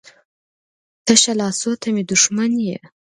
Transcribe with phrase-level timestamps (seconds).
[1.05, 2.77] تشه لاسو ته مې دښمن یې.